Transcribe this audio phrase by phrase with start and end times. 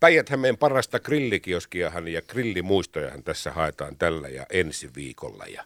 [0.00, 5.44] päijät parasta grillikioskiahan ja grillimuistojahan tässä haetaan tällä ja ensi viikolla.
[5.44, 5.64] Ja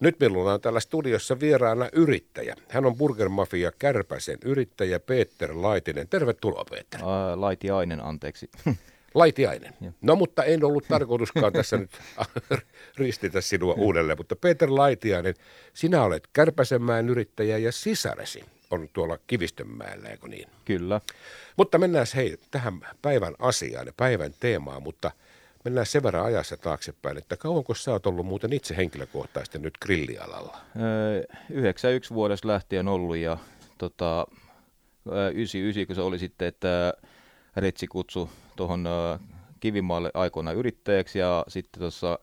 [0.00, 2.56] nyt minulla on täällä studiossa vieraana yrittäjä.
[2.68, 6.08] Hän on Burger Mafia Kärpäsen yrittäjä Peter Laitinen.
[6.08, 7.00] Tervetuloa Peter.
[7.00, 7.08] Uh,
[7.40, 8.50] Laitiainen, anteeksi.
[9.14, 9.74] Laitiainen.
[10.00, 11.90] No mutta en ollut tarkoituskaan tässä nyt
[12.98, 15.34] ristitä sinua uudelleen, mutta Peter Laitiainen,
[15.74, 20.48] sinä olet Kärpäsenmäen yrittäjä ja sisaresi on tuolla Kivistönmäellä, eikö niin?
[20.64, 21.00] Kyllä.
[21.56, 25.10] Mutta mennään hei tähän päivän asiaan ja päivän teemaan, mutta
[25.64, 30.56] mennään sen verran ajassa taaksepäin, että kauanko sä oot ollut muuten itse henkilökohtaisesti nyt grillialalla?
[30.80, 33.38] Öö, 91 vuodesta lähtien ollut ja
[33.78, 34.26] tota,
[35.34, 36.94] 99 kun se oli sitten, että
[37.56, 38.88] Retsi kutsu tuohon
[39.60, 42.18] Kivimaalle aikoina yrittäjäksi ja sitten tuossa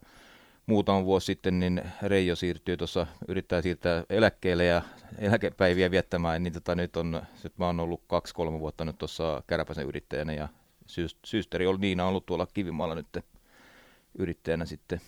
[0.70, 4.82] muutama vuosi sitten niin Reijo siirtyy tuossa, yrittää siirtää eläkkeelle ja
[5.18, 9.88] eläkepäiviä viettämään, niin tota, nyt on, sit mä oon ollut kaksi-kolme vuotta nyt tuossa Käräpäsen
[9.88, 10.48] yrittäjänä ja
[11.26, 13.18] systeri on Niina ollut tuolla Kivimaalla nyt
[14.20, 15.02] yrittäjänä sitten.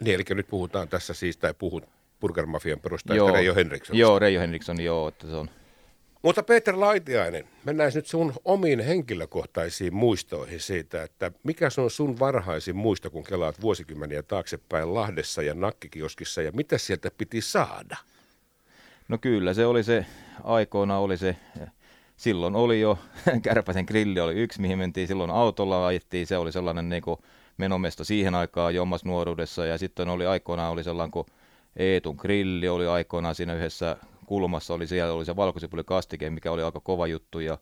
[0.00, 1.84] Niin, eli nyt puhutaan tässä siis, tai puhut
[2.20, 3.98] Burger Mafian perustajasta Reijo Henriksson.
[3.98, 5.50] Joo, Reijo Henriksson, joo, että se on
[6.22, 12.18] mutta Peter Laitiainen, mennään nyt sun omiin henkilökohtaisiin muistoihin siitä, että mikä se on sun
[12.18, 17.96] varhaisin muisto, kun kelaat vuosikymmeniä taaksepäin Lahdessa ja Nakkikioskissa ja mitä sieltä piti saada?
[19.08, 20.06] No kyllä, se oli se,
[20.44, 21.36] aikoina oli se,
[22.16, 22.98] silloin oli jo,
[23.42, 27.20] Kärpäsen grilli oli yksi, mihin mentiin silloin autolla, ajettiin, se oli sellainen niin kuin
[27.56, 31.26] menomesta siihen aikaan jo omassa nuoruudessa ja sitten oli aikoinaan oli sellainen kuin
[31.76, 33.96] Eetun grilli oli aikoinaan siinä yhdessä
[34.28, 35.84] kulmassa oli siellä oli se valkosipuli
[36.30, 37.58] mikä oli aika kova juttu ja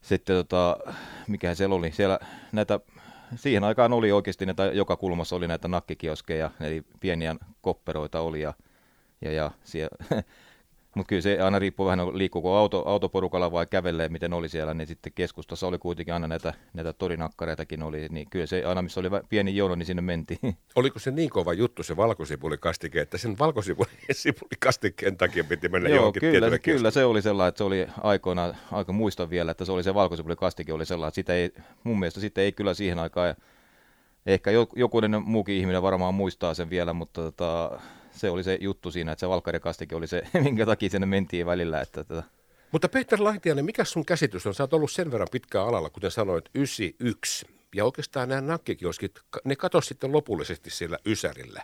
[0.00, 0.76] sitten tota,
[1.28, 2.18] mikä siellä oli, siellä
[2.52, 2.80] näitä,
[3.34, 8.54] siihen aikaan oli oikeasti näitä, joka kulmassa oli näitä nakkikioskeja, eli pieniä kopperoita oli ja,
[9.20, 9.96] ja, ja siellä,
[10.96, 14.86] mutta kyllä se aina riippuu vähän, liikkuuko auto, autoporukalla vai kävelee, miten oli siellä, niin
[14.86, 19.08] sitten keskustassa oli kuitenkin aina näitä, näitä torinakkareitakin oli, niin kyllä se aina, missä oli
[19.28, 20.38] pieni jono, niin sinne mentiin.
[20.76, 26.20] Oliko se niin kova juttu se valkosipulikastike, että sen valkosipulikastikeen takia piti mennä Joo, johonkin
[26.20, 29.72] kyllä, se, kyllä se oli sellainen, että se oli aikoina, aika muistan vielä, että se
[29.72, 31.52] oli se valkosipulikastike oli sellainen, että sitä ei,
[31.84, 33.34] mun mielestä sitten ei kyllä siihen aikaan,
[34.26, 37.80] ehkä jokunen muukin ihminen varmaan muistaa sen vielä, mutta tota,
[38.16, 41.80] se oli se juttu siinä, että se valkkarikastike oli se, minkä takia sinne mentiin välillä.
[41.80, 42.22] Että, että...
[42.72, 44.54] Mutta Peter Laitiainen, mikä sun käsitys on?
[44.54, 47.46] Sä oot ollut sen verran pitkään alalla, kuten sanoit, 91.
[47.74, 51.62] Ja oikeastaan nämä nakkikioskit, ne katosi sitten lopullisesti siellä Ysärillä.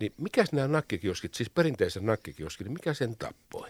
[0.00, 3.68] Niin mikä nämä nakkikioskit, siis perinteisen nakkikioskit, niin mikä sen tappoi?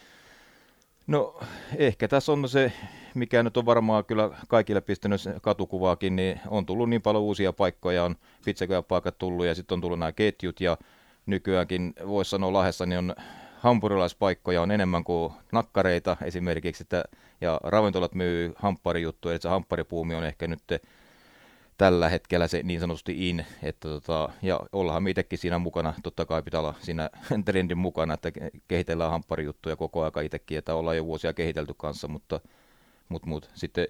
[1.06, 1.40] No
[1.76, 2.72] ehkä tässä on se,
[3.14, 8.04] mikä nyt on varmaan kyllä kaikille pistänyt katukuvaakin, niin on tullut niin paljon uusia paikkoja,
[8.04, 10.78] on pizzakyöpaikat tullut ja sitten on tullut nämä ketjut ja
[11.28, 13.14] nykyäänkin voisi sanoa Lahdessa, niin on
[13.58, 17.04] hampurilaispaikkoja on enemmän kuin nakkareita esimerkiksi, että,
[17.40, 20.62] ja ravintolat myy hampparijuttuja, että se hampparipuumi on ehkä nyt
[21.78, 26.42] tällä hetkellä se niin sanotusti in, että tota, ja ollaan itsekin siinä mukana, totta kai
[26.42, 27.10] pitää olla siinä
[27.44, 28.32] trendin mukana, että
[28.68, 32.40] kehitellään hampparijuttuja koko ajan itsekin, että ollaan jo vuosia kehitelty kanssa, mutta,
[33.08, 33.88] mutta, mutta sitten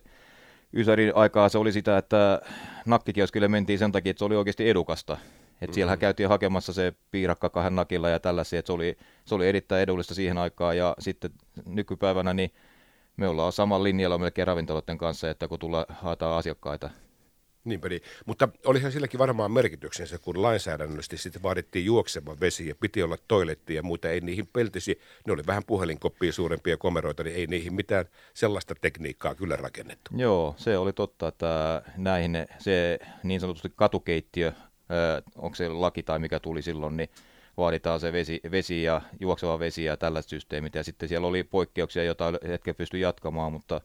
[0.74, 2.40] Ysärin aikaa se oli sitä, että
[2.86, 5.16] nakkikioskille mentiin sen takia, että se oli oikeasti edukasta,
[5.60, 6.00] et siellähän mm-hmm.
[6.00, 10.14] käytiin hakemassa se piirakka kahden nakilla ja tällaisia, että se oli, se oli erittäin edullista
[10.14, 11.30] siihen aikaan ja sitten
[11.66, 12.52] nykypäivänä niin
[13.16, 16.90] me ollaan saman linjalla melkein ravintoloiden kanssa, että kun tulla haetaan asiakkaita.
[17.64, 18.02] Niinpä niin.
[18.26, 23.74] Mutta olihan silläkin varmaan merkityksensä, kun lainsäädännöllisesti sitten vaadittiin juokseva vesi ja piti olla toiletti
[23.74, 24.10] ja muuta.
[24.10, 28.04] Ei niihin peltisi, ne oli vähän puhelinkoppia suurempia komeroita, niin ei niihin mitään
[28.34, 30.10] sellaista tekniikkaa kyllä rakennettu.
[30.16, 34.52] Joo, se oli totta, että näihin se niin sanotusti katukeittiö
[35.36, 37.08] onko se laki tai mikä tuli silloin, niin
[37.56, 40.74] vaaditaan se vesi, vesi ja juokseva vesi ja tällaiset systeemit.
[40.74, 43.80] Ja sitten siellä oli poikkeuksia, joita hetken pystyi jatkamaan, mutta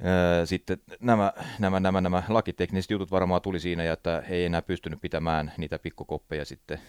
[0.00, 4.62] ää, sitten nämä, nämä, nämä, nämä lakitekniset jutut varmaan tuli siinä, ja että ei enää
[4.62, 6.80] pystynyt pitämään niitä pikkukoppeja sitten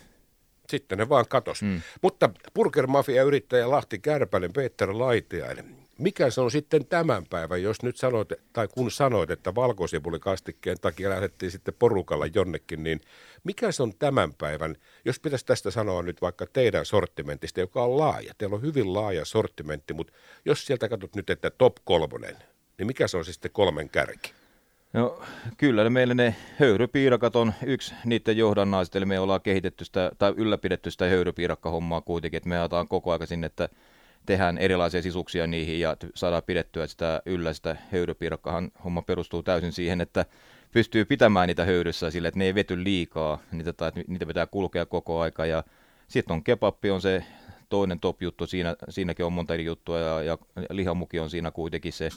[0.70, 1.62] sitten ne vaan katos.
[1.62, 1.82] Mm.
[2.02, 7.84] Mutta Burger Mafia yrittäjä Lahti Kärpänen, Peter Laitiainen, mikä se on sitten tämän päivän, jos
[7.84, 13.02] nyt sanoit, tai kun sanoit, että valkosipulikastikkeen takia lähdettiin sitten porukalla jonnekin, niin
[13.44, 14.76] mikä se on tämän päivän,
[15.06, 19.26] jos pitäisi tästä sanoa nyt vaikka teidän sortimentista, joka on laaja, teillä on hyvin laaja
[19.26, 20.14] sortimentti, mutta
[20.46, 22.36] jos sieltä katsot nyt, että top kolmonen,
[22.78, 24.34] niin mikä se on sitten kolmen kärki?
[24.94, 25.22] No
[25.58, 30.34] kyllä ne meillä ne höyrypiirakat on yksi niiden johdannaiset, eli me ollaan kehitetty sitä, tai
[30.38, 33.70] ylläpidetty sitä höyrypiirakkahommaa kuitenkin, että me ajataan koko ajan sinne, että
[34.26, 37.54] tehdään erilaisia sisuksia niihin ja saadaan pidettyä sitä yllä.
[37.54, 40.26] Sitä höyrypiirakkahan homma perustuu täysin siihen, että
[40.72, 44.86] pystyy pitämään niitä höyryssä sille, että ne ei vety liikaa, niitä, tai niitä pitää kulkea
[44.86, 45.46] koko aika.
[45.46, 45.64] Ja
[46.08, 47.24] sitten on kebappi on se
[47.70, 50.38] toinen top-juttu, siinä, siinäkin on monta eri juttua ja, ja
[50.70, 52.10] lihamuki on siinä kuitenkin se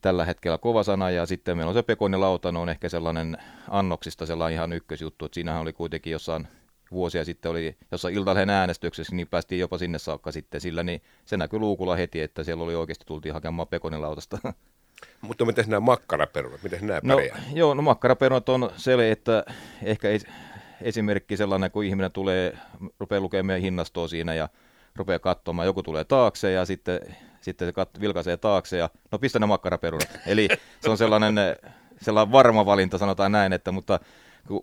[0.00, 3.36] tällä hetkellä kova sana, ja sitten meillä on se pekonilauta, on ehkä sellainen
[3.70, 6.48] annoksista sellainen ihan ykkösjuttu, että siinähän oli kuitenkin jossain
[6.90, 11.36] vuosia sitten oli jossain iltalehen äänestyksessä, niin päästiin jopa sinne saakka sitten sillä, niin se
[11.36, 14.38] näkyy luukulla heti, että siellä oli oikeasti tultiin hakemaan pekonilautasta.
[15.20, 17.42] Mutta miten nämä makkaraperunat, miten nämä no, pärjää?
[17.52, 19.44] Joo, no makkaraperunat on se, että
[19.82, 20.08] ehkä
[20.80, 22.58] esimerkki sellainen, kun ihminen tulee,
[23.00, 24.48] rupeaa lukemaan hinnastoa siinä ja
[24.96, 27.00] rupeaa katsomaan, joku tulee taakse ja sitten,
[27.40, 30.18] sitten se kat, vilkaisee taakse ja no pistä ne makkaraperunat.
[30.26, 30.48] Eli
[30.80, 31.34] se on sellainen,
[32.00, 34.00] sellainen varma valinta, sanotaan näin, että mutta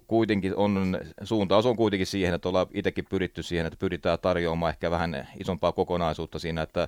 [0.08, 4.92] kuitenkin on, suuntaus on kuitenkin siihen, että ollaan itsekin pyritty siihen, että pyritään tarjoamaan ehkä
[4.92, 6.88] vähän isompaa kokonaisuutta siinä, että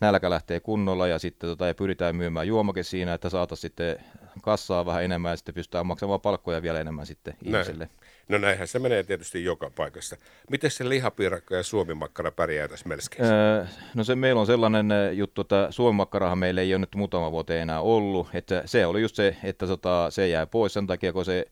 [0.00, 3.96] nälkä lähtee kunnolla ja sitten tota, ja pyritään myymään juomakin siinä, että saataisiin sitten
[4.42, 7.84] kassaa vähän enemmän ja sitten pystytään maksamaan palkkoja vielä enemmän sitten ihmisille.
[7.84, 8.04] Näin.
[8.28, 10.16] No näinhän se menee tietysti joka paikassa.
[10.50, 13.34] Miten se lihapiirakka ja suomimakkara pärjää tässä melskeissä?
[13.34, 17.62] Öö, no se meillä on sellainen juttu, että suomimakkarahan meillä ei ole nyt muutama vuoteen
[17.62, 18.28] enää ollut.
[18.34, 21.46] Että se oli just se, että tota, se jää pois sen takia, kun se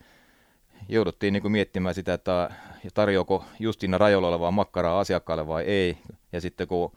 [0.88, 2.50] jouduttiin niin kuin miettimään sitä, että
[2.94, 5.99] tarjoako just siinä rajoilla olevaa makkaraa asiakkaalle vai ei.
[6.32, 6.93] Ja sitten kun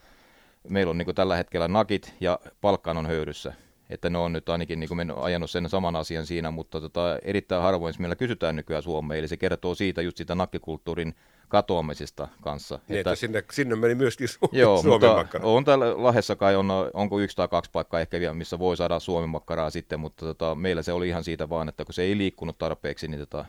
[0.70, 3.54] meillä on niin kuin tällä hetkellä nakit ja palkkaan on höyryssä,
[3.90, 7.62] että ne on nyt ainakin niin kuin ajanut sen saman asian siinä, mutta tota, erittäin
[7.62, 11.16] harvoin meillä kysytään nykyään Suomeen, eli se kertoo siitä just sitä nakkikulttuurin
[11.48, 12.76] katoamisesta kanssa.
[12.76, 16.72] Niin, että, että sinne, sinne meni myöskin su- joo, mutta on täällä Lahessa kai, on,
[16.94, 20.82] onko yksi tai kaksi paikkaa ehkä vielä, missä voi saada suomimakkaraa sitten, mutta tota, meillä
[20.82, 23.46] se oli ihan siitä vaan, että kun se ei liikkunut tarpeeksi, niin tota,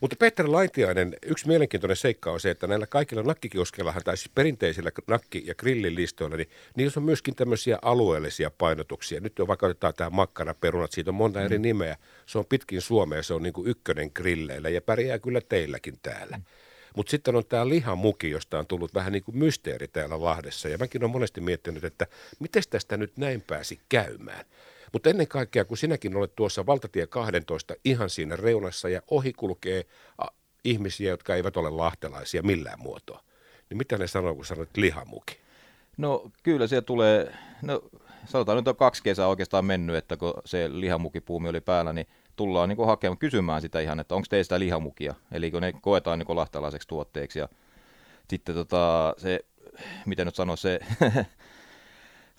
[0.00, 4.90] mutta Peter Laitiainen, yksi mielenkiintoinen seikka on se, että näillä kaikilla nakkikioskeilla, tai siis perinteisillä
[5.06, 9.20] nakki- ja grillilistoilla, niin niissä on myöskin tämmöisiä alueellisia painotuksia.
[9.20, 11.44] Nyt on vaikka otetaan tämä makkaraperunat, siitä on monta mm.
[11.44, 11.96] eri nimeä.
[12.26, 16.36] Se on pitkin Suomea, se on niin kuin ykkönen grilleillä ja pärjää kyllä teilläkin täällä.
[16.36, 16.44] Mm.
[16.96, 20.68] Mutta sitten on tämä lihamuki, josta on tullut vähän niin kuin mysteeri täällä Lahdessa.
[20.68, 22.06] Ja mäkin olen monesti miettinyt, että
[22.38, 24.44] miten tästä nyt näin pääsi käymään.
[24.92, 29.84] Mutta ennen kaikkea, kun sinäkin olet tuossa valtatie 12 ihan siinä reunassa ja ohi kulkee
[30.64, 33.20] ihmisiä, jotka eivät ole lahtelaisia millään muotoa,
[33.70, 35.40] niin mitä ne sanoo, kun sanot lihamuki?
[35.96, 37.82] No kyllä se tulee, no
[38.24, 42.06] sanotaan nyt on kaksi kesää oikeastaan mennyt, että kun se lihamukipuumi oli päällä, niin
[42.36, 46.36] tullaan niin hakemaan, kysymään sitä ihan, että onko teistä lihamukia, eli kun ne koetaan niin
[46.36, 47.48] lahtelaiseksi tuotteeksi ja
[48.30, 49.40] sitten tota, se,
[50.06, 50.80] miten nyt sanoa, se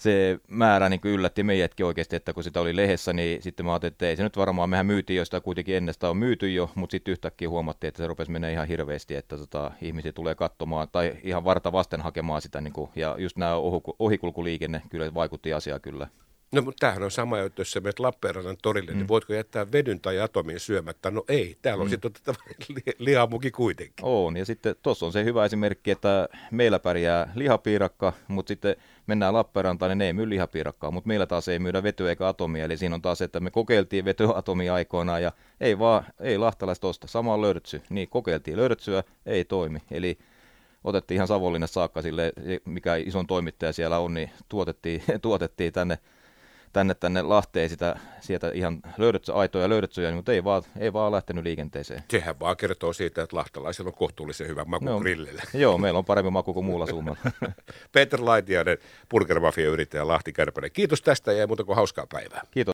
[0.01, 3.91] se määrä niin yllätti meidätkin oikeasti, että kun sitä oli lehdessä, niin sitten mä ajattelin,
[3.91, 6.91] että ei se nyt varmaan, mehän myytiin jo sitä kuitenkin ennestään on myyty jo, mutta
[6.91, 11.17] sitten yhtäkkiä huomattiin, että se rupesi mennä ihan hirveästi, että tota, ihmisiä tulee katsomaan tai
[11.23, 13.55] ihan varta vasten hakemaan sitä, niin kuin, ja just nämä
[13.99, 16.07] ohikulkuliikenne kyllä vaikutti asiaa kyllä.
[16.55, 18.99] No mutta tämähän on sama juttu, jos sä menet Lappeenrannan torille, niin mm.
[18.99, 21.11] niin voitko jättää vedyn tai atomin syömättä?
[21.11, 21.89] No ei, täällä on mm.
[21.89, 22.37] sitten otettava
[22.99, 23.95] lihamuki kuitenkin.
[24.01, 28.75] On, ja sitten tuossa on se hyvä esimerkki, että meillä pärjää lihapiirakka, mutta sitten
[29.07, 32.65] mennään Lappeenrantaan, niin ne ei myy lihapiirakkaa, mutta meillä taas ei myydä vetyä eikä atomia,
[32.65, 35.31] eli siinä on taas se, että me kokeiltiin vetyatomia aikoinaan, ja
[35.61, 40.17] ei vaan, ei lahtalaista osta, sama on löydötsy, niin kokeiltiin löydötsyä, ei toimi, eli
[40.83, 42.33] otettiin ihan Savonlinnassa saakka sille,
[42.65, 45.97] mikä ison toimittaja siellä on, niin tuotettiin, tuotettiin tänne
[46.73, 51.43] tänne, tänne Lahteen sitä, sieltä ihan löydötsä, aitoja löydötsyjä, mutta ei vaan, ei vaan lähtenyt
[51.43, 52.03] liikenteeseen.
[52.09, 55.41] Sehän vaan kertoo siitä, että lahtalaisilla on kohtuullisen hyvä maku no, grillillä.
[55.53, 57.19] Joo, meillä on parempi maku kuin muulla suunnalla.
[57.93, 58.77] Peter Laitiainen,
[59.09, 60.71] Burger Mafia yrittäjä Lahti Kärpänen.
[60.71, 62.41] Kiitos tästä ja muuta kuin hauskaa päivää.
[62.51, 62.69] Kiitos.